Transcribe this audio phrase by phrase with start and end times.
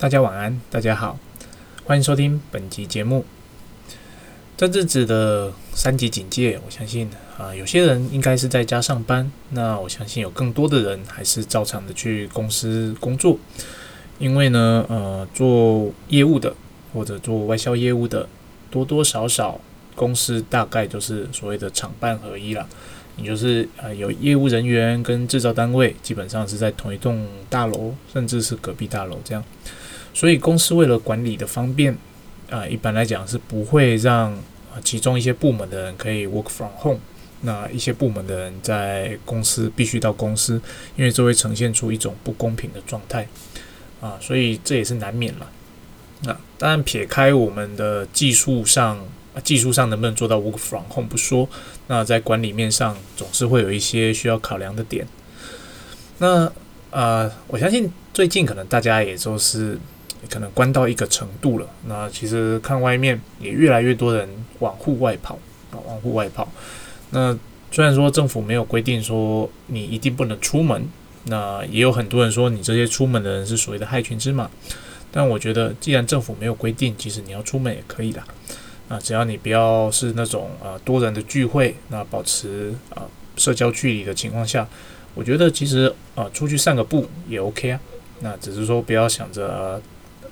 [0.00, 1.18] 大家晚安，大家好，
[1.84, 3.24] 欢迎收听本集节目。
[4.56, 13.36] 这日子的三级警戒，我相信啊，有些人应该是在家上班，那我相信有更多的人还是照常的去公司工作。
[14.20, 16.54] 因为呢，呃，做业务的
[16.94, 18.28] 或者做外销业务的，
[18.70, 19.60] 多多少少
[19.96, 22.64] 公司大概就是所谓的厂办合一了，
[23.16, 29.42] 也就是呃有业务人员跟制造单位基本上是在同一栋大楼，甚至是隔壁大楼这样。
[30.12, 31.96] 所以公司为了管理的方便，
[32.50, 34.36] 啊，一般来讲是不会让
[34.84, 37.00] 其中一些部门的人可以 work from home，
[37.42, 40.60] 那一些部门的人在公司必须到公司，
[40.96, 43.26] 因为这会呈现出一种不公平的状态。
[44.00, 45.50] 啊，所以这也是难免了。
[46.22, 49.04] 那当然，撇开我们的技术上，
[49.42, 51.48] 技术上能不能做到 work from home 不说，
[51.88, 55.04] 那在管理面上总是会有一些需要考量的点。
[56.18, 56.52] 那
[56.90, 59.76] 呃，我相信最近可能大家也都是
[60.30, 61.66] 可能关到一个程度了。
[61.86, 64.28] 那其实看外面也越来越多人
[64.60, 65.38] 往户外跑
[65.70, 66.48] 啊，往户外跑。
[67.10, 67.36] 那
[67.70, 70.88] 虽然说政府没有规定说你一定不能出门。
[71.24, 74.48] 那也有很多人说你这些出门的人是所谓的害群之马，
[75.12, 78.22] 但我觉得既然政府没有规定，其实你要出门也可以的。
[78.88, 83.02] 啊，只要你不要是那种啊多人的聚会，那保持啊
[83.36, 84.66] 社交距离的情况下，
[85.14, 87.80] 我觉得其实啊出去散个步也 OK 啊。
[88.20, 89.82] 那只是说不要想着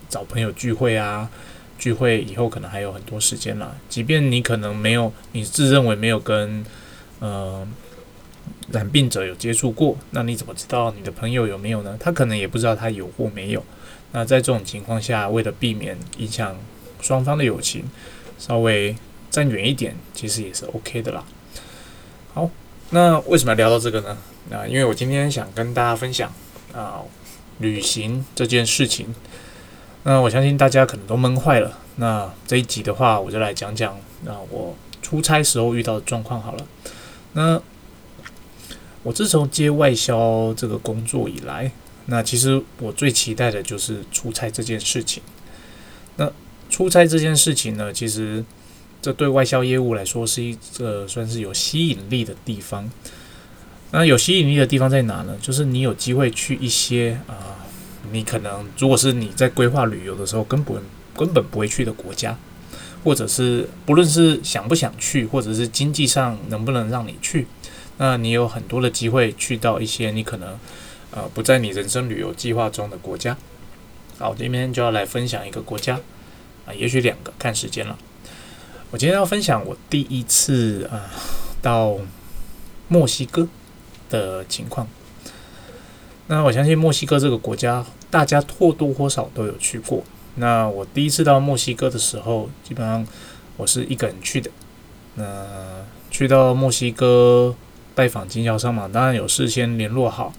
[0.08, 1.30] 找朋友聚会啊，
[1.78, 3.74] 聚会以后可能还有很多时间啦。
[3.88, 6.64] 即便你可能没有，你自认为没有跟
[7.20, 7.66] 嗯。
[8.72, 11.96] 染病者有接触过，那你怎么知道你的朋友有没有呢？
[12.00, 13.64] 他可能也不知道他有或没有。
[14.10, 16.56] 那在这种情况下，为了避免影响
[17.00, 17.84] 双方的友情，
[18.40, 18.94] 稍微
[19.30, 21.24] 站远一点，其实也是 OK 的啦。
[22.34, 22.50] 好，
[22.90, 24.18] 那为什么要聊到这个呢？
[24.50, 26.32] 啊，因为我今天想跟大家分享
[26.72, 27.00] 啊，
[27.58, 29.14] 旅行这件事情。
[30.08, 31.76] 那我相信大家可能都闷坏了。
[31.96, 33.92] 那这一集的话，我就来讲讲
[34.24, 36.64] 啊，我出差时候遇到的状况好了。
[37.32, 37.60] 那
[39.02, 41.72] 我自从接外销这个工作以来，
[42.04, 45.20] 那其实我最期待的就是出差这件事情。
[46.14, 46.30] 那
[46.70, 48.44] 出差这件事情呢，其实
[49.02, 52.88] 这对外销业务来说是一个算是有吸引力的地方。
[53.90, 55.36] 那有吸引力的地方在哪呢？
[55.42, 57.65] 就是你有机会去一些啊，
[58.12, 60.82] 你可能如果是你在规划旅游的时候根本
[61.16, 62.36] 根本不会去的国家，
[63.04, 67.46] 或者是不论是想不想去，或者是经济上能不能让你去。
[67.98, 70.58] 那你有很多的机会去到一些你可能
[71.10, 73.36] 呃不在你人生旅游计划中的国家。
[74.18, 75.98] 好，今天就要来分享一个国家
[76.66, 77.96] 啊，也许两个，看时间了。
[78.90, 81.10] 我今天要分享我第一次啊
[81.60, 81.96] 到
[82.88, 83.48] 墨西哥
[84.08, 84.86] 的情况。
[86.28, 90.02] 那我相信墨西哥这个国家，大家或多或少都有去过。
[90.36, 93.06] 那我第一次到墨西哥的时候，基本上
[93.56, 94.50] 我是一个人去的。
[95.14, 95.46] 那
[96.10, 97.54] 去到墨西哥。
[97.96, 100.30] 拜访经销商嘛，当然有事先联络好。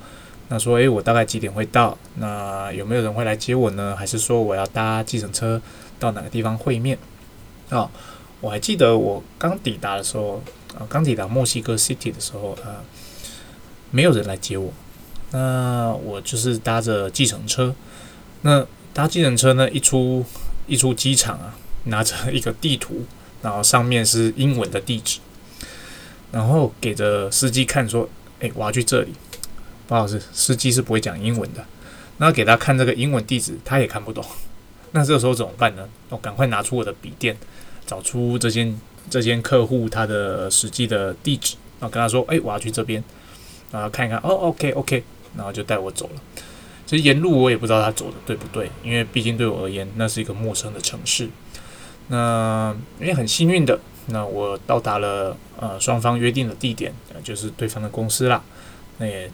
[0.50, 1.97] 那说，诶，我大概几点会到？
[2.18, 3.96] 那有没有人会来接我呢？
[3.97, 5.59] 还是说我要搭计程车
[5.97, 7.00] 到哪个地方会面？
[7.72, 7.90] 啊，
[8.42, 10.40] 我还记得我刚抵达的时候，
[10.78, 12.86] 啊，刚抵达墨西哥 City 的时候，啊，
[13.90, 14.72] 没有人来接我。
[15.32, 17.76] 那我就是搭着计程车。
[18.42, 20.26] 那搭计程车呢，一出
[20.68, 21.56] 一出机场啊，
[21.86, 23.06] 拿着一个地图，
[23.42, 25.20] 然后上面是英文的地址。
[26.32, 28.08] 然后给着司机看，说
[28.42, 29.14] ：“哎，我要去这里。”
[29.88, 31.66] 不好意思，司机是不会讲英文的。
[32.18, 34.24] 那给他看这个英文地址，他也看不懂。
[34.92, 35.88] 那这个时候怎么办呢？
[36.09, 37.38] 我赶快拿出我的笔电，
[37.86, 38.78] 找出这间
[39.09, 43.02] 这间客户他的实际的地址，然后跟他说：“哎，我要去这边。”
[43.72, 45.04] 然后看一看，哦，OK，OK，
[45.38, 46.22] 然后就带我走了。
[46.86, 51.30] 其实沿路我也不知道他走的对不对，因为毕竟对我而言，那是一个陌生的城市。
[52.08, 53.80] 那因为很幸运的。
[54.09, 56.94] 那我到达了呃双方约定的地点，
[57.26, 58.42] 就是对方的公司啦。
[59.00, 59.30] 那也，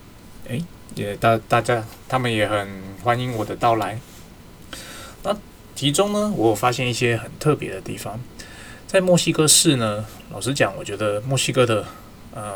[0.48, 0.66] 诶，
[0.96, 4.00] 也大大家他们也很欢迎我的到来。
[5.22, 5.38] 那
[5.76, 8.20] 其中呢，我发现一些很特别的地方。
[8.88, 11.86] 在墨西哥市呢，老实讲，我觉得墨西哥的
[12.36, 12.54] 嗯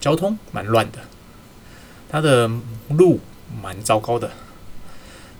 [0.00, 1.00] 交通蛮乱的，
[2.14, 2.48] 它的
[2.90, 3.18] 路
[3.60, 4.30] 蛮糟糕的。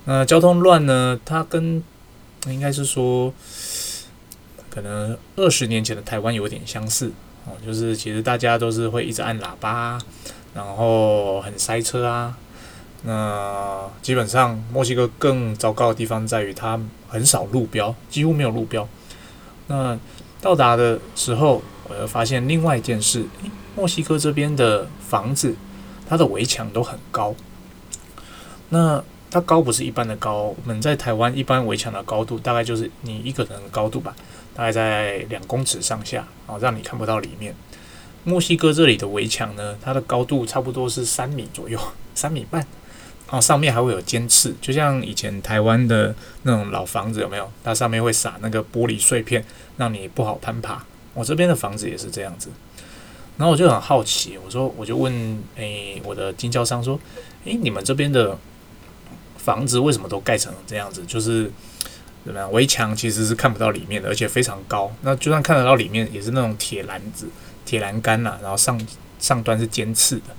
[0.06, 1.80] 那交通乱呢，它跟
[2.48, 3.32] 应该是说。
[4.70, 7.12] 可能二十年前的台湾有点相似
[7.46, 10.00] 哦，就是其实大家都是会一直按喇叭，
[10.52, 12.36] 然后很塞车啊。
[13.04, 18.88] 那基本上墨西哥更糟糕的地方在于它很少路标，几乎没有路标。
[19.68, 19.96] 那
[20.40, 23.24] 到达的时候，我又发现另外一件事：
[23.76, 25.54] 墨西哥这边的房子，
[26.08, 27.34] 它的围墙都很高。
[28.70, 34.14] 那它高不是一般的高，我们在台湾一般围墙的高度大概就是你一个人的高度吧，
[34.54, 37.54] 大概在两公尺上下，哦，让你看不到里面。
[38.24, 41.78] 墨西哥这里的围墙呢，它的高度差不多是三米左右，
[42.14, 42.66] 三米半，
[43.28, 46.14] 哦，上面还会有尖刺，就像以前台湾的
[46.44, 47.50] 那种老房子有没有？
[47.62, 49.44] 它上面会撒那个玻璃碎片，
[49.76, 50.84] 让你不好攀爬。
[51.12, 52.48] 我这边的房子也是这样子。
[53.36, 56.98] 然后我就很好奇，我说我就问诶我的经销商说，
[57.44, 58.38] 诶你们这边的
[59.36, 61.02] 房子为什么都盖成这样子？
[61.06, 61.50] 就是
[62.24, 62.50] 怎么样？
[62.52, 64.90] 围墙其实是看不到里面的，而且非常高。
[65.02, 67.28] 那就算看得到里面，也是那种铁栏子、
[67.66, 68.80] 铁栏杆呐，然后上
[69.18, 70.34] 上端是尖刺的。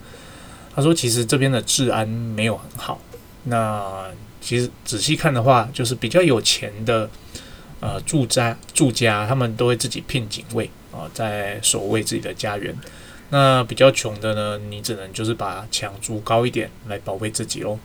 [0.74, 3.00] 他说其实这边的治安没有很好。
[3.44, 4.06] 那
[4.42, 7.10] 其实仔细看的话，就是比较有钱的
[7.86, 10.68] 呃住家住家，他们都会自己聘警卫。
[10.92, 12.74] 啊，在守卫自己的家园。
[13.30, 17.78] 那比较穷的呢，你只能就是把墙筑高一点来保卫自己喽。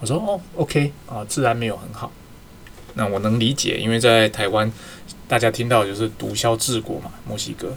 [0.00, 2.10] 我说哦，OK 啊，自然没有很好。
[2.94, 4.72] 那我能理解，因为在台湾
[5.28, 7.74] 大家听到就是毒枭治国嘛，墨西哥。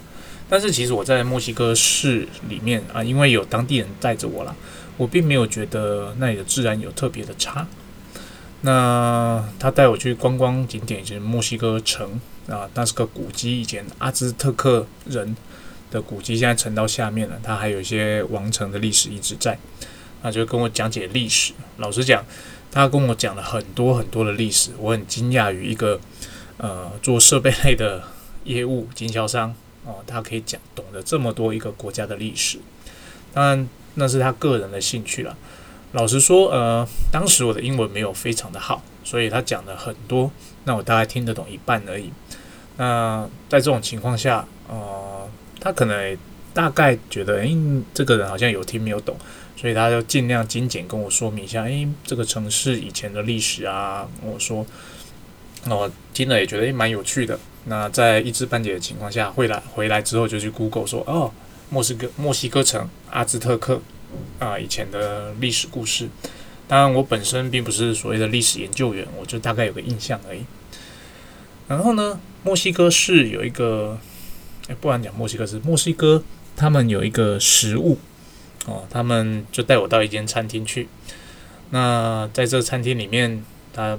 [0.50, 4.56] 但是其实我在墨西哥市里面啊，因为有当地人带着我啦，
[4.96, 7.68] 我并没有觉得那里的治安有特别的差。
[8.64, 12.20] 那他带我去观光景点，就是墨西哥城。
[12.46, 15.34] 啊，那是个古迹，以前阿兹特克人
[15.90, 17.40] 的古迹，现在沉到下面了。
[17.42, 19.58] 他还有一些王城的历史一直在。
[20.22, 21.54] 那就跟我讲解历史。
[21.78, 22.22] 老实讲，
[22.70, 25.98] 他跟我讲了很多很多的历史，我很惊讶于一个
[26.58, 28.04] 呃做设备类的
[28.44, 29.56] 业务经销商
[29.86, 32.60] 哦，他可以讲懂得这么多一个国家的历史。
[33.34, 35.38] 当然，那是他个人的兴趣了。
[35.94, 40.32] 老实说，呃，当时我的英文没有非常的好，所以他讲的很多，
[40.66, 42.12] 那我大概听得懂一半而已。
[42.78, 45.30] 那在这种情况下，呃，
[45.60, 46.18] 他可能
[46.52, 47.56] 大概觉得，诶，
[47.94, 49.16] 这个人好像有听没有懂，
[49.56, 54.66] 所以他就尽量精简跟我说明一下，诶，这个城市以前的历史啊，我说，
[55.66, 57.40] 那我听了也觉得诶蛮有趣的。
[57.66, 61.32] 那在一知半解的情况下，回来回来之后就去 Google 说，哦，
[61.70, 63.80] 墨西哥墨西哥城阿兹特克
[64.40, 66.10] 啊，以前的历史故事。
[66.68, 70.42] 当然，我本身并不是所谓的历史研究员，我就大概有个印象而已。
[71.68, 72.20] 然后呢？
[72.46, 73.98] 墨西哥是有一个，
[74.68, 76.22] 哎，不然讲墨西哥是，墨西哥
[76.58, 77.98] 他们有一个食物
[78.66, 80.90] 哦，他们就带我到一间餐厅去。
[81.70, 83.98] 那在这餐厅里面，他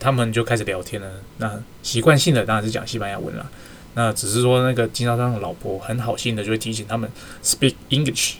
[0.00, 1.08] 他们就开始聊天了。
[1.38, 3.48] 那习惯性的当然是讲西班牙文了。
[3.94, 7.08] 那只是说那个经销商的老婆很好心的就会提醒他们
[7.44, 8.34] speak English，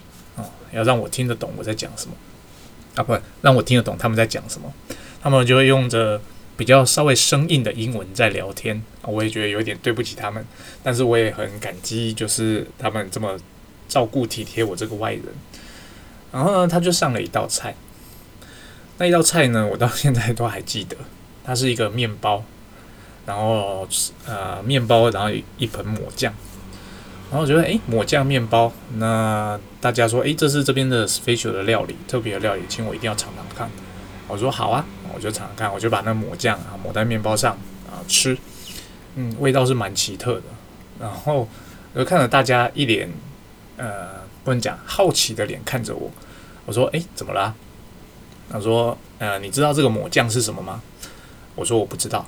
[0.75, 2.15] 要让我听得懂我在讲什么。
[2.97, 4.73] 啊，不让我听得懂他们在讲什么，
[5.23, 6.21] 他们就会用着。
[6.57, 10.47] 比较稍微生硬的英文在聊天，我也觉得有点对不起他们，
[10.85, 13.37] 但是我也很感激，就是他们这么
[13.89, 15.25] 照顾体贴我这个外人。
[16.31, 17.75] 然后呢，他就上了一道菜，
[18.99, 20.97] 那一道菜呢，我到现在都还记得，
[21.43, 22.45] 它是一个面包，
[23.27, 23.89] 然后
[24.25, 25.29] 呃面包，然后
[25.59, 26.33] 一盆抹酱，
[27.31, 33.71] 然后我觉得诶，抹酱面包，那大家说诶，这是这边的 special 的料理，特别的料理，请我一定要尝尝看。
[34.29, 34.85] 我说好啊。
[35.17, 37.53] 我就尝尝看，我就把那抹酱啊抹在面包上
[37.87, 38.37] 啊吃，
[39.15, 40.43] 嗯，味道是蛮奇特的。
[40.99, 41.49] 然后
[41.93, 43.09] 我就看着大家一脸
[43.77, 44.09] 呃
[44.43, 46.11] 不能讲好奇的脸看着我，
[46.67, 47.55] 我说哎怎么了？
[48.51, 50.83] 他说呃你知道这个抹酱是什么吗？
[51.55, 52.27] 我说我不知道。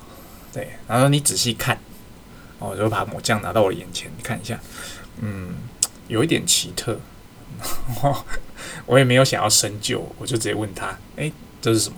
[0.53, 1.77] 对，然后你仔细看，
[2.59, 4.59] 我就把抹酱拿到我眼前你看一下，
[5.21, 5.49] 嗯，
[6.07, 6.99] 有一点奇特。
[8.85, 11.97] 我也没有想要深究，我就直接问他，哎，这是什么？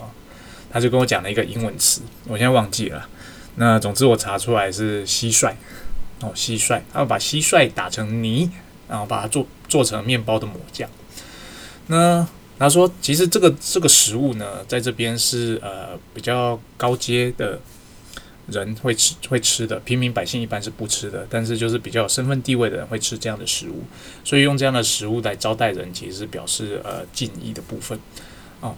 [0.71, 3.07] 他就跟我讲了一个英文词，我现在忘记了。
[3.55, 5.53] 那总之我查出来是蟋蟀
[6.21, 6.79] 哦，蟋蟀。
[6.93, 8.49] 他把蟋蟀打成泥，
[8.87, 10.89] 然后把它做做成面包的抹酱。
[11.87, 12.25] 那
[12.57, 17.59] 他说，其实这个这个食物呢，在这边是呃比较高阶的
[18.51, 21.25] 人会吃会吃的，平民百姓一般是不吃的。
[21.29, 23.83] 但是就是比较有身份地位的人会吃这样的食物，
[24.23, 27.97] 所以用这样的食物来招待人，其实是表示呃敬意的部分
[28.61, 28.75] 哦。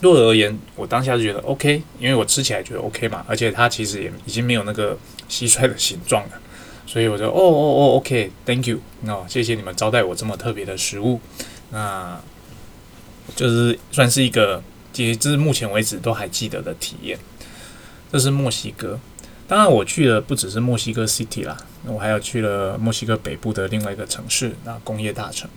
[0.00, 4.96] 对我而言，我当下就觉得 OK，因为我吃起来觉得 OK 嘛，而且它其实也已经没有那个
[5.28, 6.40] 蟋蟀的形状了，
[6.86, 11.20] 所以我就哦哦哦，OK，Thank you，那谢谢你们招待我这么特别的食物，
[11.70, 12.18] 那
[13.36, 17.18] 就是算是一个截至目前为止都还记得的体验。
[18.12, 18.98] 这是墨西哥，
[19.46, 25.48] 当然我去的不只是墨西哥 City 啦，我还有去了墨西哥北部的另外一个城市，那工业大城。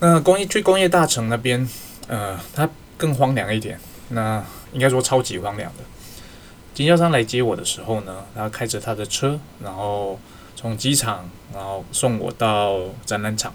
[0.00, 1.68] 那工业去工业大城那边，
[2.08, 2.68] 呃，它。
[2.96, 3.78] 更荒凉一点，
[4.10, 5.82] 那应该说超级荒凉的。
[6.72, 10.16] 经销商来接我的时候呢，他开着他的车，然后
[10.54, 13.52] 从机场，然后送我到展览场。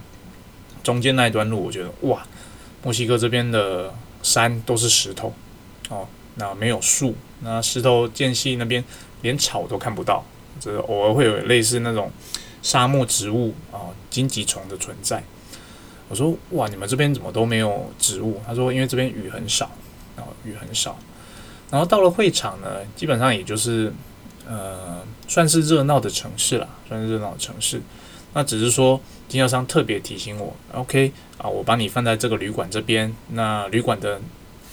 [0.83, 2.21] 中间那一段路，我觉得哇，
[2.83, 5.33] 墨西哥这边的山都是石头
[5.87, 6.05] 哦，
[6.39, 8.83] 那没有树，那石头间隙那边
[9.21, 10.23] 连草都看不到，
[10.59, 12.09] 这偶尔会有类似那种
[12.63, 15.21] 沙漠植物啊、荆棘丛的存在。
[16.07, 18.41] 我说哇，你们这边怎么都没有植物？
[18.47, 19.69] 他说因为这边雨很少，
[20.15, 20.97] 然后雨很少。
[21.69, 23.93] 然后到了会场呢，基本上也就是
[24.47, 27.79] 呃，算是热闹的城市了，算是热闹的城市。
[28.33, 34.19] 那只是说经销商特别提醒我，OK 啊，我把你放在这个旅馆这边，那旅馆的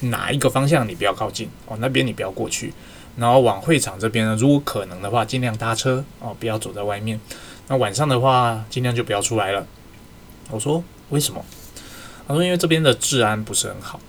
[0.07, 2.73] 哪一个方向你不要靠近哦，那边你不要过去。
[3.17, 7.21] 然后往会场这边呢，如果可能的话，尽量搭车哦，不要走在外面。
[7.69, 9.67] 那晚上的话，尽量就不要出来了。
[10.51, 10.83] 我说。
[11.11, 11.41] 为什么？
[12.27, 14.01] 他说：“因为这边的治安不是很好。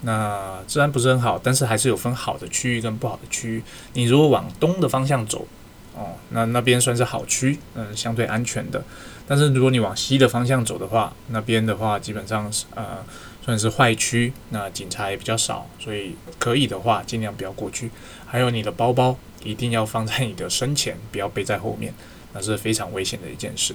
[0.00, 3.62] 那治安不是很好，但是还是有分好的区域跟不好的区域。
[3.92, 5.46] 你如果往东的方向走，
[5.94, 8.82] 哦，那那边算是好区，嗯，相对安全的。
[9.28, 13.04] 但是如果你往西的方向走的话，那边的话基本上是呃
[13.46, 17.90] 算是坏区，那警察也比较少，所以可以的话尽量不要过去。
[18.26, 21.94] 还有你的包包一定要放在你的身前，不要背在后面，
[22.34, 23.74] 那是非常危险的一件事。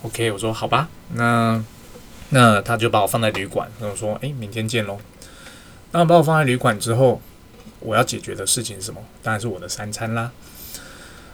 [0.00, 1.62] OK，我说好吧，那。”
[2.32, 5.00] 那他就把我放在旅馆，跟我说：“诶，明天见喽。”
[5.90, 7.20] 那把我放在旅馆之后，
[7.80, 9.02] 我要解决的事情是什么？
[9.20, 10.30] 当然是我的三餐啦。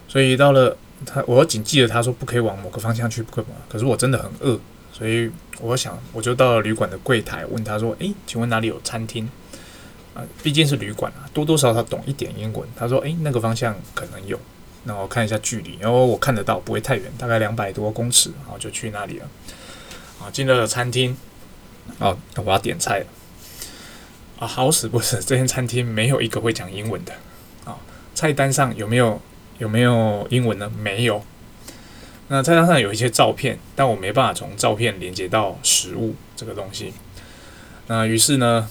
[0.09, 3.45] 所以到了他，我谨记得他说不可以往某个方向去，不可以。
[3.69, 4.59] 可是我真的很饿，
[4.97, 9.29] 所以我想我就到了旅馆的柜台，问他说：“诶，请问哪里有餐厅？”
[10.15, 12.67] 啊，毕竟是旅馆啊，多多少少懂一点英文。
[12.75, 14.41] 他说：“诶，那个方向可能有。”
[14.85, 19.27] 那我看一下距离，然后我看得到，不会太远，大概两百多公尺，然后就去那里了。
[20.19, 21.15] 啊，进了餐厅，
[21.99, 23.07] 哦，我要点菜了。
[24.39, 27.13] 啊，好死不死，这间餐厅没有一个会讲英文的。
[27.67, 27.77] 啊，
[28.15, 29.21] 菜单上有没有
[29.59, 30.71] 有没有英文呢？
[30.81, 31.23] 没有。
[32.29, 36.93] 那菜单上有一些照片，但我没办法从照片连接到食物这个东西。
[37.87, 38.69] 那于是呢，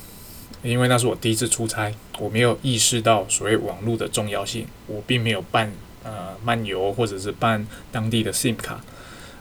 [0.61, 5.71] 因为那是我第一次出差，我没有意识到所谓网络的重要性，我并没有办
[6.03, 8.81] 呃漫游或者是办当地的 SIM 卡。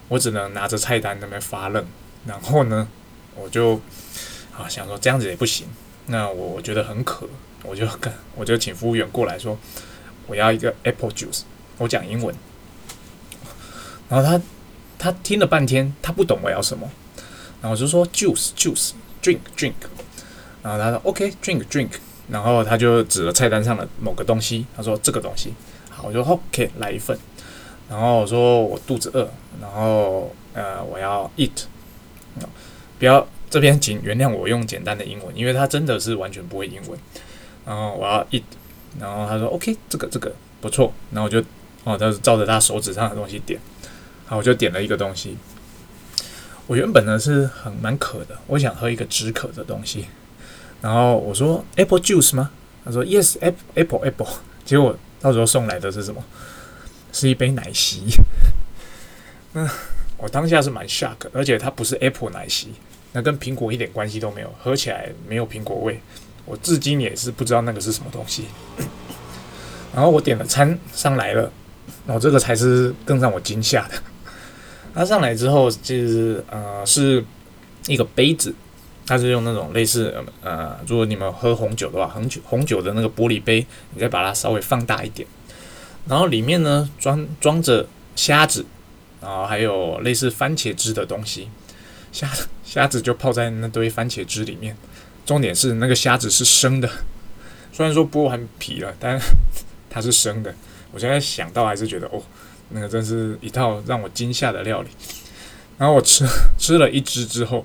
[0.09, 1.85] 我只能拿着菜单那边发愣，
[2.26, 2.87] 然后呢，
[3.35, 3.80] 我就
[4.56, 5.66] 啊想说这样子也不行，
[6.06, 7.26] 那我觉得很渴，
[7.62, 9.59] 我就跟我就请服务员过来说
[10.26, 11.40] 我要一个 apple juice，
[11.78, 12.33] 我讲英文，
[14.08, 14.42] 然后他
[14.99, 16.88] 他听了半天，他不懂我要什么，
[17.61, 18.92] 然后我就说 juice juice
[19.23, 19.75] drink drink，
[20.62, 21.90] 然后他说 OK drink drink，
[22.28, 25.52] 然后他就指了菜单上的某个东西，他说这个东西，
[25.90, 27.18] 好，我就 OK 来一份。
[27.88, 29.28] 然后我说我肚子饿，
[29.61, 31.50] 然后呃我要 eat，
[32.99, 36.99] 不要这边请原谅我用简单的英文，因为他真的是完全不会英文。
[37.66, 38.42] 然后我要 eat，
[38.99, 40.32] 然后他说 OK 这个这个
[40.62, 41.46] 不错，然后我就
[41.84, 43.61] 哦他是照着他手指上的东西点，
[44.26, 45.37] 好我就点了一个东西。
[46.66, 50.07] 我原本呢是很蛮渴的，我想喝一个止渴的东西。
[50.81, 52.50] 然后我说 apple juice 吗？
[52.85, 54.28] 他说 yes apple apple apple。
[54.64, 56.23] 结果到时候送来的是什么？
[57.12, 58.07] 是一杯奶昔，
[59.54, 59.69] 嗯，
[60.16, 62.73] 我当下是蛮 shock，而且它不是 Apple 奶昔，
[63.12, 66.00] 那跟苹果一点关系都没有，喝起来没有苹果味，
[66.45, 68.47] 我至今也是不知道那个是什么东西。
[69.95, 71.52] 然后我点了餐上来了，
[72.04, 73.95] 然后这个才是更让我惊吓的。
[74.95, 77.25] 它上来之后就是呃是
[77.89, 78.55] 一个杯子，
[79.07, 85.27] 它是用那种类似呃，如果你们喝红酒的话，红酒红酒的那个玻璃杯，你再把它稍微放大一点。
[86.07, 88.65] 然后里面呢装装着虾子，
[89.21, 91.49] 然后还有类似番茄汁的东西，
[92.13, 92.31] 虾
[92.65, 94.77] 虾子就泡在那堆番茄汁里面。
[95.27, 96.91] 重点是那个虾子是生的，
[97.73, 99.19] 虽然说剥完皮了，但
[99.89, 100.55] 它是生的。
[100.93, 102.23] 我现在想到还是觉得哦，
[102.71, 104.88] 那个真是一套让我惊吓的料理。
[105.78, 106.25] 然后我吃
[106.59, 107.64] 吃了一只之后，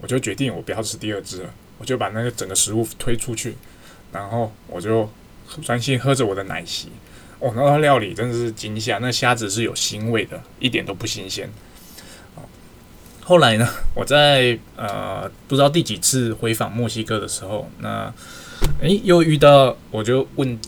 [0.00, 3.56] 我就决定我不要吃第二只了，我就把那个整个食物推出去，
[4.12, 5.08] 然后我就。
[5.62, 6.88] 专心喝着我的奶昔，
[7.38, 8.98] 哦，那道料理真的是惊吓。
[8.98, 11.48] 那虾子是有腥味的，一点都不新鲜。
[13.22, 18.12] 后来呢，我在呃不知道第几次回访墨西哥的时候，那
[18.80, 20.58] 诶又遇到，我就问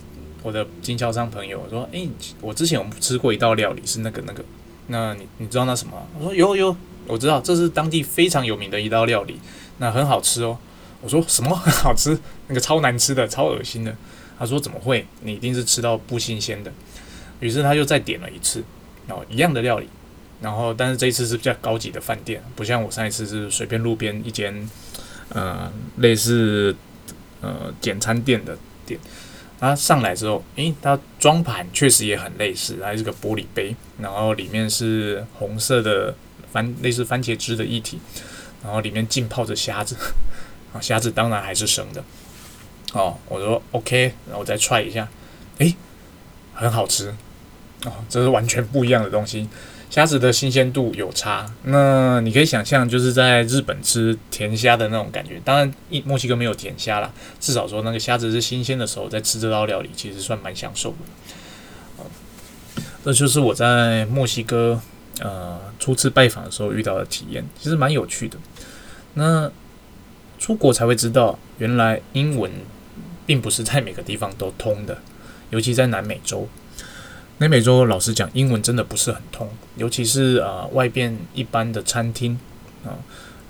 [0.49, 2.09] 我的经销商朋友说：“诶，
[2.41, 4.43] 我之前有吃过一道料理是那个那个，
[4.87, 6.75] 那你你知道那什么？”我说：“有有，
[7.07, 9.39] 我知道，这是当地非常有名的一道料理，
[9.77, 10.57] 那很好吃哦。”
[11.03, 12.19] 我说：“什么很好吃？
[12.47, 13.95] 那个超难吃的，超恶心的。”
[14.39, 15.07] 他说：“怎么会？
[15.21, 16.73] 你一定是吃到不新鲜的。”
[17.41, 18.65] 于是他就再点了一次，
[19.07, 19.87] 然后一样的料理，
[20.41, 24.67] 然后但是这一次是比较高级的饭店，不像我上一次是随便路边一间，
[25.29, 26.75] 呃，类似
[27.43, 28.99] 呃简餐店的店。
[29.61, 36.15] 他上来之后，诶，他装盘确实也很类似，还是个玻璃杯，然后里面是红色的
[36.53, 37.99] 番类似番茄汁的液体，
[38.63, 39.97] 然后里面浸泡着虾子，
[40.73, 42.03] 啊，虾子当然还是生的。
[42.93, 45.09] 哦，我说 OK，然后我再踹一下，
[45.59, 45.75] 诶，
[46.55, 47.13] 很好吃
[47.85, 49.49] 哦，这是完全不一样的东西。
[49.99, 55.43] 虾子的新鲜度有差，那你可以想象，就是在日本吃甜虾的那种感觉。
[55.45, 62.07] 当然，一墨西哥没有甜虾啦，至少说那个虾子是新鲜的时候，在吃这道料理，其实算蛮享受的。
[63.03, 64.81] 这就是我在墨西哥
[65.19, 68.39] 呃初次拜访的时候遇到的体验，其实蛮有趣的。
[69.15, 69.51] 那
[70.39, 72.49] 出国才会知道，原来英文
[73.27, 74.97] 并不是在每个地方都通的，
[75.51, 76.49] 尤其在南美洲。
[77.41, 82.37] 南美洲老实讲，英文真的不是很通，尤其是呃外边一般的餐厅
[82.85, 82.99] 啊，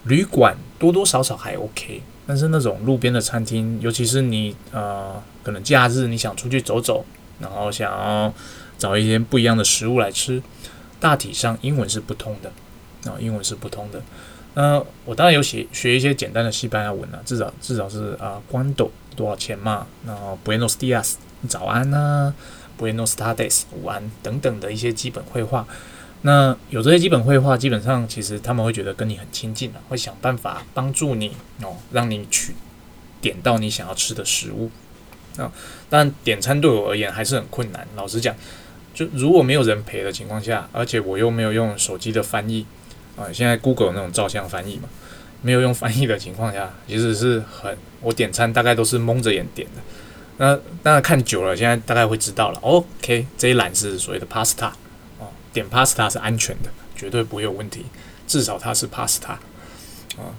[0.05, 7.03] 旅馆多多少少还 OK，但是那种路边的餐厅，尤其是你呃可能假日你想出去走走，
[7.41, 8.33] 然后想要
[8.77, 10.43] 找一些不一样的食物来吃，
[11.01, 14.03] 大体上英文是不通的啊，英文是不通的。
[14.53, 21.15] 那我当然有学学一些简单的西班牙文啊，至少至少是啊，Guando 多少钱嘛，然后 Buenos dias
[21.49, 22.35] 早安呐。
[22.79, 25.67] Buenos tardes，午安等等的一些基本绘画。
[26.23, 31.33] 那有这些基本绘画，基本上其实他们会觉得跟你很亲近了，会想办法帮助你
[31.63, 32.55] 哦，让你去
[33.21, 34.71] 点到你想要吃的食物
[35.37, 35.53] 啊。
[35.89, 37.87] 但点餐对我而言还是很困难。
[37.95, 38.35] 老实讲，
[38.93, 42.67] 就如果没有人陪的情况下，而且我又没有用手机的翻译
[43.17, 44.89] 啊，现在 Google 那种照相翻译嘛，
[45.43, 49.81] 没有用翻译的情况下，其实是很我点餐大概都是蒙着眼点的。
[50.41, 52.61] 那当然看久了，现在大概会知道了。
[52.61, 54.71] OK，这一栏是所谓的 pasta
[55.19, 57.85] 哦，点 pasta 是安全的，绝对不会有问题，
[58.27, 59.41] 至少它是 pasta 啊。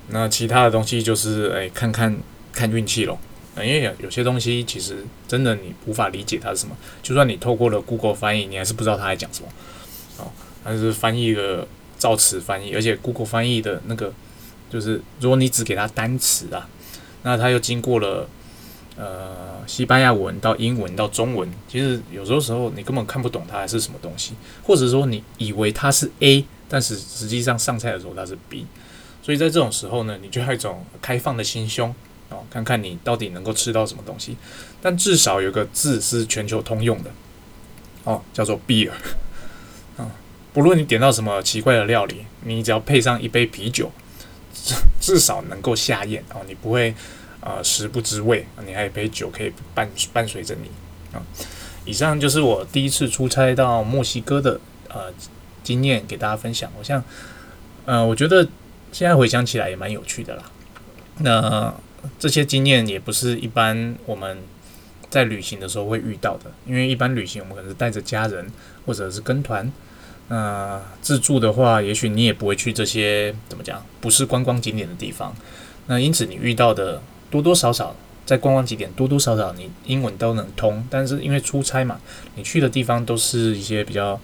[0.07, 2.17] 那其他的东西就是哎，看看
[2.53, 3.19] 看运气咯。
[3.57, 9.49] 因为有有些东西其实真的你无法理解它是什么，就算你透过了 Google 翻译，你还是不知道它在讲什么
[10.19, 10.31] 哦。
[10.63, 14.13] 它是翻译的造词翻译，而且 Google 翻译的那个
[14.71, 16.69] 就是，如果你只给它单词啊，
[17.23, 18.29] 那它又经过了。
[19.01, 28.65] 呃，西班牙文到英文到中文，其实有时候时候你根本看不懂它是什么东西，或者说你以为它是 A，但是实际上上菜的时候它是 B，
[29.23, 31.95] 所以在这种时候呢，你就要一种开放的心胸
[32.27, 34.35] 哦，看看你到底能够吃到什么东西。
[34.81, 37.09] 但至少有个字是全球通用的
[38.03, 38.91] 哦，叫做 beer
[39.95, 40.11] 啊，
[40.51, 43.89] 不论你点到什么奇怪的料理，你只要配上一杯啤酒，
[44.53, 46.93] 至至少能够下咽哦，你不会。
[47.41, 50.69] 啊，食不知味，你还有杯酒可以伴伴随着你
[51.15, 51.23] 啊。
[51.85, 55.05] 以上就是我第一次出差到墨西哥的呃
[55.63, 56.69] 经验，给大家分享。
[56.77, 57.01] 我像，
[57.85, 58.45] 呃，我觉得
[58.91, 60.43] 现在回想起来也蛮有趣的啦。
[61.19, 61.73] 那
[62.19, 64.37] 这些经验也不是一般我们
[65.09, 68.51] 在旅行的时候会遇到的，因为一般旅行我们可能是带着家人
[68.85, 69.71] 或者是跟团。
[70.27, 75.33] 那自助的话，也许你也不会去这些怎么讲，不是观光景点的地方。
[75.87, 77.01] 那因此你遇到的。
[77.29, 81.99] 多多少少在观光景点，多多少少你英文都能通，但是因为出差嘛，
[82.35, 84.19] 你去的地方都是一些比较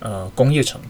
[0.00, 0.80] 呃工业城，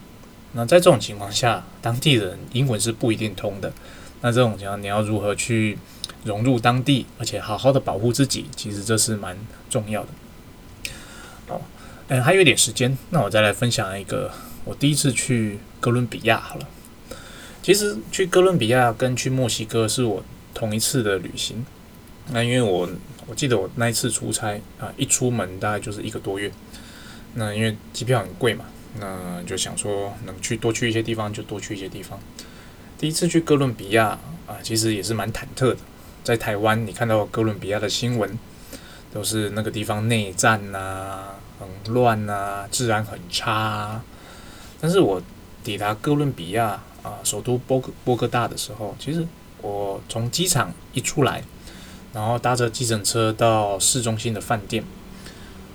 [0.55, 3.73] 那在这种情况下，当地人英文是不一定通的。
[4.21, 5.79] 那这种情况你要如何去
[6.25, 9.37] 融入当地，而且好好的保护自己，其实这是蛮
[9.69, 10.09] 重要的。
[11.49, 11.61] 哦，
[12.09, 14.33] 嗯，还有一点时间，那我再来分享一个
[14.65, 16.69] 我第一次去哥伦比亚好了。
[17.63, 20.25] 其实去哥伦比亚跟去墨西哥是我。
[20.61, 21.65] 同一次的旅行，
[22.33, 22.87] 那因为我
[23.27, 26.53] 我记得我那一次出差啊，一出门大概就是一个多月。
[27.33, 28.67] 那因为机票很贵嘛，
[28.99, 32.21] 那就想说能去多去一些地方就多去一些地方。
[32.99, 35.79] 第一次去哥伦比亚啊，其实也是蛮忐忑的。
[36.23, 38.39] 在台湾，你看到哥伦比亚的新闻，
[39.15, 41.21] 都是那个地方内战呐，
[41.59, 44.03] 很乱呐，治安很差。
[44.79, 45.23] 但是我
[45.65, 49.27] 抵达哥伦比亚啊，首都波哥波哥大的时候，其实。
[49.63, 51.43] 我从机场一出来，
[52.13, 54.85] 然后搭着计程车到市中心的饭店，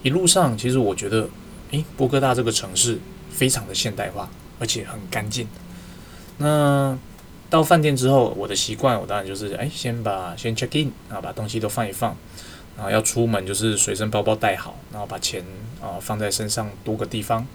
[0.04, 1.30] 一路上其实我觉得，
[1.72, 3.00] 诶，波哥大这个城市
[3.32, 5.48] 非常的现代化，而且很干净。
[6.38, 6.98] 那
[7.50, 12.16] 到饭店之后，我的习惯我当然就是，诶，先把先 check in 啊，把东西都放一放，
[12.76, 15.44] 然后要出门就是随身包包带好，然后把钱
[15.82, 17.48] 啊放在身上多个地方，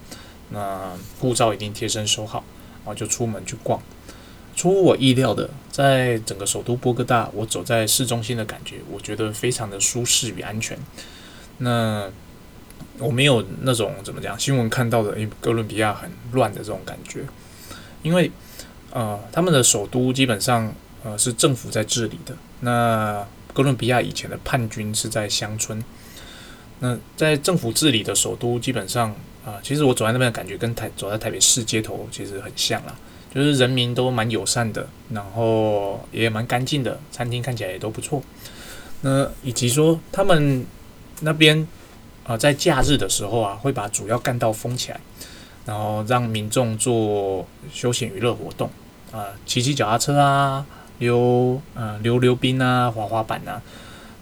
[0.49, 2.43] 那护照一定贴身收好，
[2.83, 3.79] 然后就出门去逛。
[4.61, 10.77] 出乎我意料的，在整个首都波哥大，我走在市中心的感觉，我觉得非常的舒适与安全。
[11.57, 12.07] 那
[12.99, 17.21] 我没有那种怎么讲新闻看到的，因为哥伦比亚很乱的这种感觉。
[18.03, 18.31] 因为
[18.91, 20.71] 呃，他们的首都基本上
[21.03, 22.35] 呃是政府在治理的。
[22.59, 25.83] 那哥伦比亚以前的叛军是在乡村。
[26.81, 29.09] 那在政府治理的首都，基本上
[29.43, 32.95] 啊，其实我走在那边的感觉，跟台走在台北市街头其实很像啦。
[33.33, 38.21] 就是人民都蛮友善的，然后也蛮干净的，餐厅看起来也都不错。
[39.01, 40.65] 那以及说他们
[41.21, 41.65] 那边
[42.25, 44.99] 啊，在假日的时候啊，会把主要干道封起来，
[45.65, 48.69] 然后让民众做休闲娱乐活动
[49.11, 50.65] 啊，骑骑脚踏车啊，
[50.99, 53.61] 溜啊溜溜冰啊，滑滑板啊。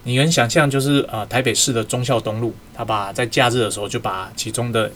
[0.04, 4.90] 你能想象，就是呃台北市的忠孝东路，他把在假日的时候就把其中的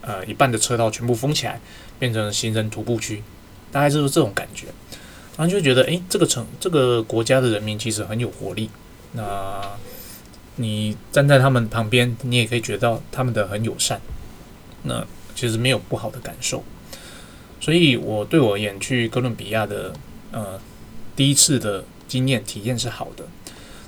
[0.00, 1.60] 呃一半的车道全部封起来，
[2.00, 3.22] 变成行人徒步区，
[3.72, 4.68] 大概就是这种感觉。
[5.36, 8.70] 然后就觉得，诶，这个城这个国家的人民其实很有活力。
[9.12, 9.62] 那
[10.56, 14.00] 你站在他们旁边，你也可以觉得他们的很友善。
[14.82, 15.04] 那
[15.34, 16.62] 其实没有不好的感受。
[17.60, 19.92] 所以我对我而言，去哥伦比亚的
[20.32, 20.60] 呃
[21.16, 23.24] 第一次的经验体验是好的。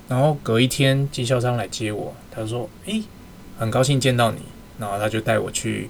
[0.09, 3.03] 然后隔一天，经销商来接我，他说：“诶，
[3.59, 4.39] 很高兴见到你。”
[4.79, 5.89] 然后他就带我去，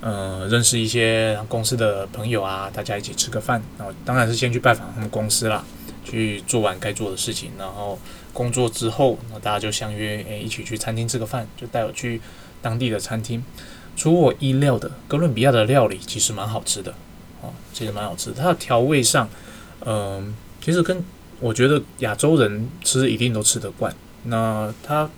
[0.00, 3.62] 呃，认识一些公司的朋友啊，大家一起吃个饭。
[3.78, 5.64] 然后当然是先去拜访他们公司啦，
[6.04, 7.50] 去做完该做的事情。
[7.58, 7.98] 然后
[8.32, 12.20] 工作之后，那大家就相约，诶，一起去餐厅吃个饭，就带我去
[12.62, 13.44] 当地的餐厅。
[13.96, 16.94] 出乎我意料的，哥伦比亚的料理其实蛮好吃的，
[17.42, 18.32] 哦，其实蛮好吃。
[18.32, 19.28] 它的调味上，
[19.84, 20.34] 嗯，
[20.64, 21.04] 其实跟
[21.40, 25.10] 我觉得亚洲人吃一定都吃得惯，那它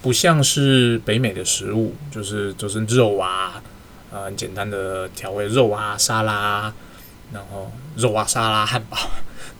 [0.00, 3.62] 不像是北美的食物，就是就是肉啊，
[4.12, 6.72] 啊很简单的调味肉啊沙拉，
[7.32, 8.96] 然后肉啊沙拉汉堡。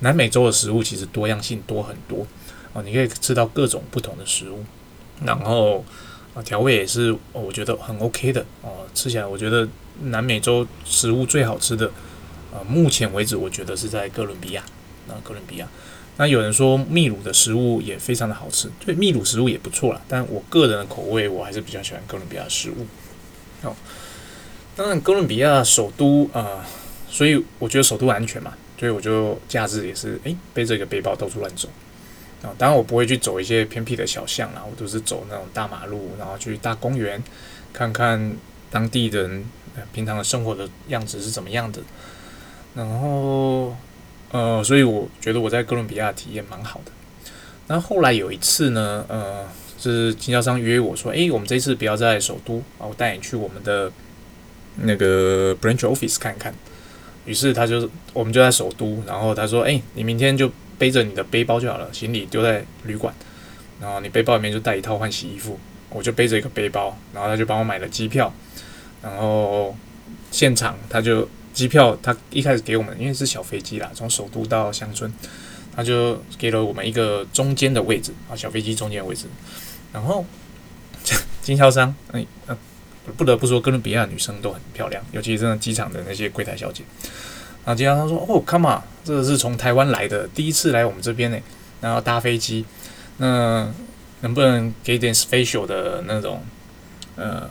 [0.00, 2.26] 南美洲的食物其实多样性多很多
[2.72, 4.64] 哦，你可以吃到各种不同的食物，
[5.24, 5.84] 然后
[6.34, 9.68] 啊调味也是我觉得很 OK 的哦，吃起来我觉得
[10.04, 11.86] 南美洲食物最好吃的
[12.52, 14.64] 啊，目前为止我觉得是在哥伦比亚，
[15.06, 15.68] 那哥伦比亚。
[16.16, 20.00] 那有人说秘鲁的食物也非常的好吃，对，秘鲁食物也不错啦。
[20.06, 22.86] 但我个人的口味，我还是比较喜欢哥伦比亚食物。
[23.62, 23.74] 好，
[24.80, 26.64] 当然哥伦比亚首都啊，
[27.06, 31.68] 所以我觉得首都安全嘛，所以我就假日也是诶背着一个背包到处乱走
[32.40, 32.48] 啊。
[32.56, 37.22] 当然我不会去走一些偏僻的小巷啦，我都是走那种大马路，然后去大公园
[37.74, 38.34] 看看
[38.70, 39.44] 当地人
[39.92, 41.82] 平常的生活的样子是怎么样的，
[42.74, 43.76] 然后。
[44.32, 46.92] 呃，所以我觉得我在哥伦比亚体验蛮好的。
[47.66, 49.44] 那后来有一次呢，呃，
[49.76, 53.90] 是经销商约我说，诶，我们这次不要在首都啊，我带你去我们的
[54.76, 56.54] 那个 branch office 看看。
[57.24, 63.14] 于是他就我们就在首都，然后他说，诶，你明天就背着你的背包就好了，行李丢在旅馆，
[63.80, 65.59] 然后你背包里面就带一套换洗衣服。
[65.90, 68.33] 我就背着一个背包，然后他就帮我买了机票，
[69.02, 69.76] 然后
[70.30, 71.28] 现场他就。
[71.52, 75.12] 机票他一开始给我们，因为是小飞机啦，从首都到乡村，
[75.74, 79.26] 他就给了我们一个中间的位置啊，小飞机中间位置。
[79.92, 80.24] 然后
[81.42, 82.24] 经销商，哎，
[83.10, 86.82] 不得不说，哥伦比亚女生都很漂亮，尤其是机场的那些柜台小姐。
[87.64, 91.38] 然后经销商说：“哦，come on，这是从台湾来的，第一次来我们这边呢，
[91.80, 92.64] 然后搭飞机，
[93.18, 93.70] 那
[94.20, 96.42] 能不能给点 special 的那种？
[97.16, 97.48] 呃，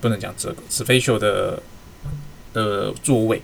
[0.00, 1.62] 不能讲这个 special 的。”
[2.52, 3.40] 的座位，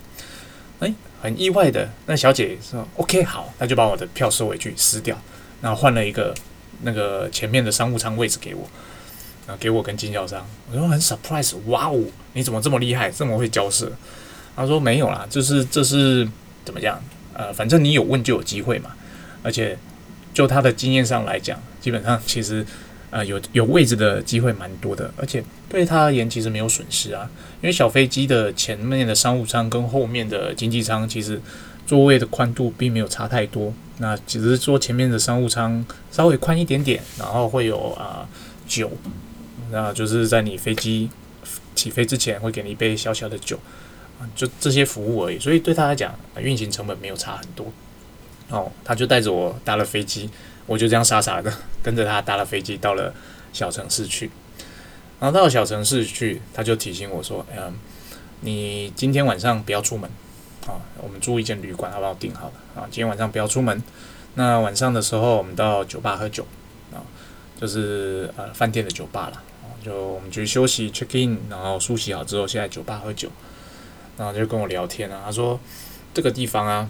[0.81, 0.93] 哎，
[1.23, 5.17] 很意外的，那小姐说 OK 好，那就把我的票收回去撕掉，
[5.61, 6.35] 然后换了一个
[6.83, 8.69] 那个前面的商务舱位置给我，
[9.47, 12.01] 啊，给我跟经销商，我说很 surprise，哇哦，
[12.33, 13.91] 你怎么这么厉害，这么会交涉？
[14.55, 16.29] 他说没有啦，就是这是
[16.65, 17.03] 怎么样？
[17.33, 18.91] 呃，反正你有问就有机会嘛，
[19.43, 19.79] 而且
[20.33, 22.67] 就他的经验上来讲，基本上其实。
[23.09, 27.31] 啊，有有位置的机会蛮多的，而且对他而言其实没有损失啊，
[27.63, 31.41] 因为小飞机的前面的商务舱跟后面的经济舱其实
[31.87, 38.29] 座位的宽度并没有差太多，那只是说前面的商务舱稍微宽一点点，然后会有啊
[38.67, 38.91] 酒，
[39.71, 41.11] 那就是在你飞机
[41.75, 43.59] 起飞之前会给你一杯小小的酒，
[44.19, 47.73] 啊，就这些服务而已，所以对他来讲运行成本没有差很多，
[48.51, 50.31] 哦，他就带着我搭了飞机。
[50.69, 53.15] 我就这样傻傻的 跟着他搭了飞机到了
[53.53, 54.29] 小城市去，
[55.21, 57.73] 然后到了小城市去，他就提醒我说：“嗯，
[58.41, 60.11] 你今天晚上不要出门
[60.67, 62.13] 啊，我们住一间旅馆，好不好？
[62.15, 63.81] 订好了啊，今天晚上不要出门。
[64.35, 66.45] 那晚上的时候，我们到酒吧喝酒
[66.93, 66.99] 啊，
[67.61, 69.41] 就是呃饭店的酒吧了，
[69.87, 73.29] 就我们去休息 check in，然后梳洗好之后，现在酒吧喝酒，
[74.19, 75.61] 然后就跟我聊天啊，他说
[76.13, 76.89] 这个地方啊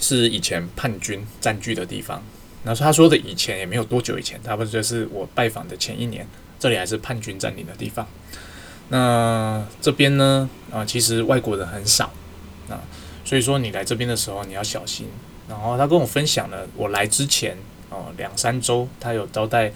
[0.00, 2.22] 是以前叛军占据的地方。”
[2.64, 6.26] 然后他说的以前也没有多久以前，差不多就是我拜访的前一年，
[6.58, 8.06] 这里还是叛军占领的地方。
[8.88, 12.12] 那这边呢，啊，其实外国人很少
[12.68, 12.80] 啊，
[13.24, 15.08] 所以说你来这边的时候你要小心。
[15.48, 17.56] 然后他跟我分享了，我来之前
[17.90, 19.72] 哦两三周，他有招待，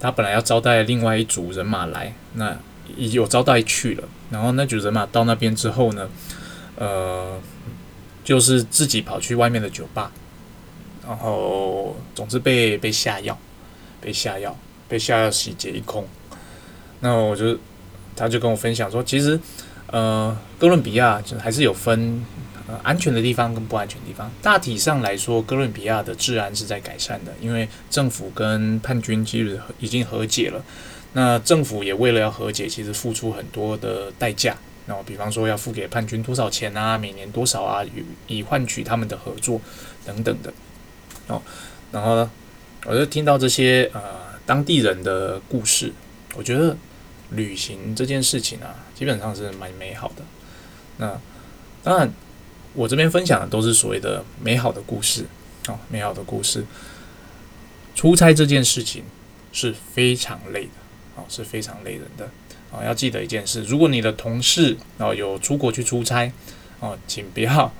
[0.00, 2.56] 他本来要招待另外一组人马来，那
[2.96, 4.04] 有招待去了。
[4.30, 6.08] 然后那组人马到那边之后呢，
[6.76, 7.38] 呃，
[8.24, 10.10] 就是自己跑去外面的酒吧。
[11.06, 13.36] 然后，总之被被下药，
[14.00, 14.56] 被下药，
[14.88, 16.06] 被下药洗劫一空。
[17.00, 17.58] 那我就
[18.14, 19.40] 他就跟我分享说，其实
[19.86, 22.24] 呃，哥伦比亚就还是有分
[22.82, 24.30] 安全的地方跟不安全的地方。
[24.42, 30.62] 大体上来说，哥伦比亚的治安是在改善的，因为政府跟叛军其实已经和解了。
[31.12, 34.56] 那政府也为了要和解，其实付出很多的代价。
[34.86, 39.60] 然后，比方说要付给叛军多少钱啊，每年多少啊，以以换取他们的合作
[40.04, 40.52] 等等的。
[41.28, 41.40] 哦，
[41.92, 42.30] 然后呢，
[42.86, 44.00] 我就听到这些呃
[44.44, 45.92] 当地人的故事，
[46.34, 46.76] 我觉得
[47.30, 50.24] 旅行这件事情啊，基本上是蛮美好的。
[50.96, 51.20] 那
[51.84, 52.12] 当然，
[52.74, 55.24] 我这边分享的都是所谓的美好的故事
[55.68, 56.64] 哦，美好的故事。
[57.94, 59.04] 出差这件事情
[59.52, 60.70] 是非常累的。
[61.28, 62.24] 是非常累人的
[62.72, 62.82] 啊！
[62.82, 66.32] 要记得一件事：如果你的同事哦有出国去出差
[66.80, 67.70] 哦，请不要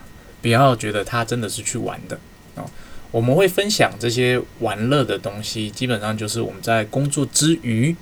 [0.43, 2.21] 不要觉得他真的是去玩的
[2.57, 2.65] 哦。
[3.11, 7.97] 我们会分享这些玩乐的东西，基本上就是我们在工作之余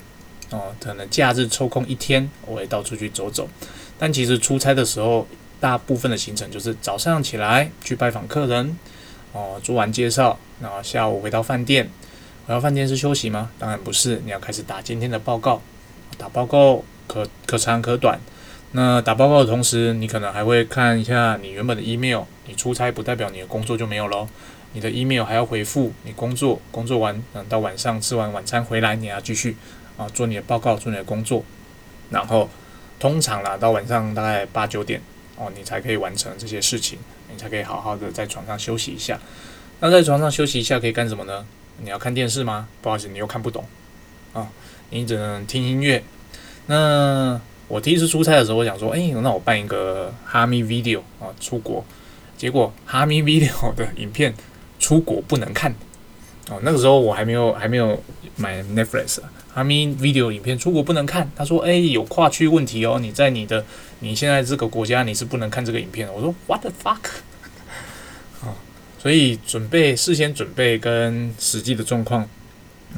[0.51, 3.49] 哦，可能假日抽空一天，我会到处去走走。
[3.97, 5.25] 但其实出差的时候，
[5.61, 8.79] 大部分的行程就是早上起来去拜访客人
[9.33, 11.89] 哦，做完介绍，然后下午回到饭店。
[12.47, 13.51] 回到饭店是休息吗？
[13.59, 15.61] 当然不是，你要开始打今天的报告。
[16.17, 18.19] 打报告可可长可短。
[18.73, 22.23] 那打报告的同时，你可能还会看一下你原本的 email。
[22.47, 24.27] 你出差不代表你的工作就没有喽，
[24.73, 25.93] 你的 email 还要回复。
[26.05, 29.55] 你工作工作完，嗯，到晚上吃完晚餐回来，你要继续
[29.99, 31.45] 啊做你的报告，做你的工作。
[32.09, 32.49] 然后
[32.99, 35.03] 通常啦，到晚上大概八九点
[35.39, 36.99] 哦，你才可以完成这些事情，
[37.31, 39.19] 你才可以好好的在床上休息一下。
[39.81, 41.47] 那在床上休息一下可以干什么呢？
[41.81, 42.67] 你要看电视吗？
[42.83, 43.65] 不好意思，你又看不懂
[44.33, 44.49] 啊，
[44.91, 46.03] 你只能听音乐。
[46.67, 51.85] 那我第一次出差的时候，我想说，哎，那我办一个哈密 video 啊，出国。
[52.37, 54.35] 结果哈密 video 的影片
[54.79, 55.75] 出国不能看
[56.51, 56.59] 哦。
[56.63, 58.03] 那个时候我还没有还没有
[58.37, 61.31] 买 Netflix 啊，哈密 video 影片出国不能看。
[61.37, 63.65] 他说，哎，有跨区问题哦，你在你的
[64.01, 66.13] 你现在这个国家你是不能看这个影片的。
[66.13, 66.99] 我说，What the fuck？
[68.43, 68.55] 哦
[69.01, 72.29] 所以准备事先准备跟实际的状况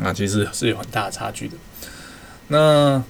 [0.03, 1.55] 啊，其实是有很大的差距的。
[2.49, 3.03] 那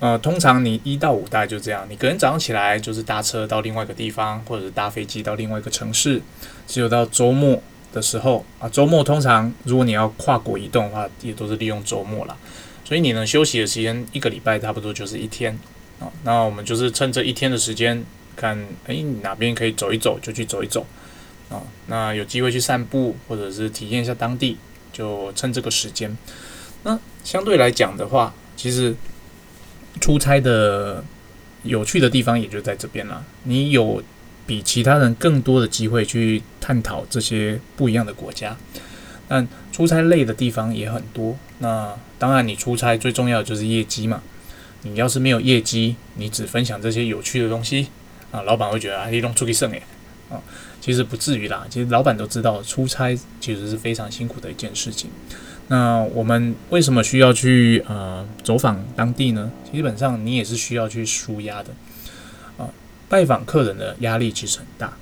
[0.00, 6.20] 呃，通常你一到五大概就这样，你隔天早上起来就是搭车到另外一个地方，或者是搭飞机到另外一个城市。
[6.66, 12.36] 只有到周末的时候啊，周末通常如果你要跨国移动的话，也都是利用周末了。
[12.84, 15.58] 所以你能休息的时间一个礼拜差不多就是一天
[16.00, 16.10] 啊。
[16.24, 20.86] 那我们就是趁这一天的时间，看诶哪边可以走一走就去走一走。
[21.50, 24.58] 啊，那有机会去散步，或者是体验一下当地，
[24.92, 26.14] 就趁这个时间。
[26.82, 28.94] 那相对来讲的话，其实
[29.98, 31.02] 出差的
[31.62, 33.24] 有趣的地方也就在这边了。
[33.44, 34.02] 你有
[34.48, 38.56] 比其他人更多的机会去探讨这些不一样的国家。
[39.28, 41.36] 但出差累的地方也很多。
[41.58, 44.22] 那当然，你出差最重要的就是业绩嘛。
[44.82, 47.88] 你要是没有业绩，你只分享这些有趣的东西
[48.32, 49.82] 啊，老板会觉得啊，你弄出去剩诶。
[50.30, 50.40] 啊。
[50.80, 55.10] 其实不至于啦，其实老板都知道出差其实是非常辛苦的一件事情。
[55.66, 59.50] 那我们为什么需要去呃走访当地呢？
[59.70, 61.70] 基本上你也是需要去舒压的。
[63.08, 64.96] 拜访客人的压力其实很大，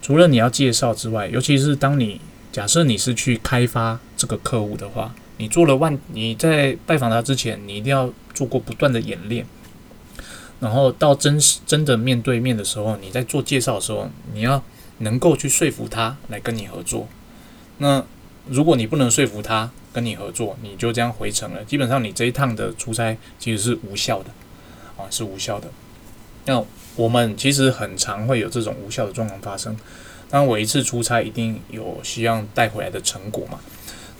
[0.00, 9.44] 除了你要介绍之外，尤其是当你假设你是去开发这个客户的话，你做了万你在拜访他之前，你一定要做过不断的演练，
[10.60, 14.62] 然后到真实真的面对面的时候，你在做介绍的时候，你要。
[14.98, 17.08] 能够去说服他来跟你合作，
[17.78, 18.04] 那
[18.46, 21.64] 如果你不能说服他跟你合作，你就这样回程了。
[21.64, 24.30] 基本上你这一趟的出差其实是无效的，
[24.96, 25.66] 啊，是无效的。
[26.44, 26.64] 那
[26.96, 29.76] 我们其实很常会有这种无效的状况发生。
[30.30, 33.60] 当我一次出差一定有希望带回来的成果嘛？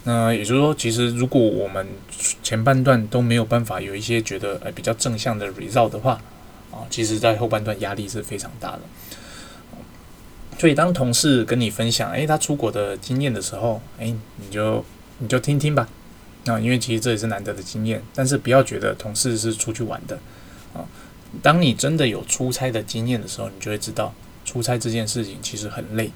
[0.04, 1.86] 那也就是说，其实如果我们
[2.42, 6.20] 前半段都没有办法有一些觉得呃比较正向的 result 的话，
[6.70, 8.80] 啊，其实在后半段压力是非常大的。
[10.58, 14.84] 所以，当同事跟你分享，诶，他出国的经验的时候，诶，你就
[15.18, 15.88] 你就听听吧。
[16.44, 20.18] 那因为其实这也是难得的经验，但是不要觉得同事是出去玩的
[20.74, 20.84] 啊。
[21.40, 24.12] 当你真的有出差的经验的时候，你就会知道
[24.44, 26.10] 出差这件事情其实很累。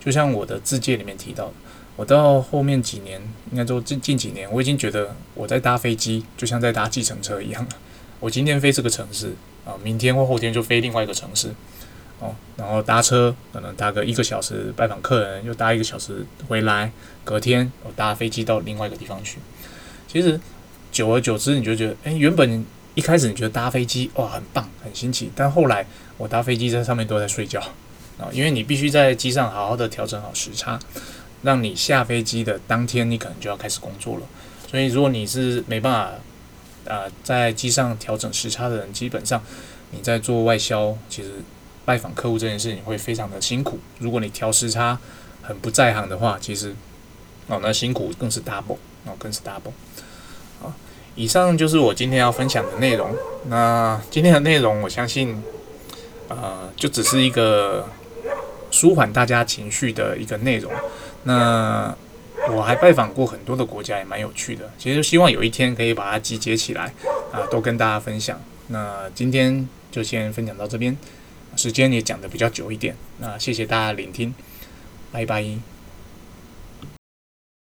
[0.00, 1.52] 就像我的字界里面提到的，
[1.96, 7.70] 我到后面几年，应该说近近几年，我已经觉得我在搭飞机就像在搭计程车一样了。
[8.18, 11.50] 我今天飞这个城市啊，明天或后天就飞另外一个城市。
[12.18, 16.92] 哦，然后搭车可能搭个一个小时拜访客人，又搭一个小时回来，
[17.24, 19.38] 隔天我搭飞机到另外一个地方去。
[20.06, 20.40] 其实
[20.92, 25.86] 久而久之，你就觉得，哎，原本一开始你觉得搭飞机哇很棒很新奇，但后来
[26.18, 27.60] 我搭飞机在上面都在睡觉
[28.18, 30.78] 啊，因为你必须在机上好好的调整好时差，
[31.42, 34.22] 让你下飞机的当天你可能就要开始工作了。
[34.70, 36.12] 所以如果你是没办法
[36.84, 39.42] 呃在机上调整时差的人，基本上
[39.90, 41.30] 你在做外销，其实
[41.84, 43.78] 拜访客户这件事情会非常的辛苦。
[43.98, 44.98] 如果你调时差
[45.42, 46.74] 很不在行的话，其实
[47.46, 49.72] 哦那辛苦更是 double，哦更是 double。
[51.14, 53.14] 以上就是我今天要分享的内容。
[53.46, 55.42] 那今天的内容，我相信
[56.28, 57.88] 呃就只是一个
[58.70, 60.72] 舒缓大家情绪的一个内容。
[61.24, 61.94] 那
[62.50, 64.70] 我还拜访过很多的国家，也蛮有趣的。
[64.78, 66.92] 其实希望有一天可以把它集结起来，
[67.30, 68.40] 啊，都跟大家分享。
[68.68, 70.96] 那今天就先分享到这边，
[71.56, 72.96] 时间也讲的比较久一点。
[73.18, 74.34] 那谢谢大家聆听，
[75.12, 75.71] 拜拜。